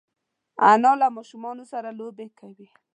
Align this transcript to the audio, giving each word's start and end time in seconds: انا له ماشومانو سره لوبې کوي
انا 0.71 0.91
له 1.01 1.07
ماشومانو 1.17 1.63
سره 1.71 1.89
لوبې 1.99 2.27
کوي 2.39 2.67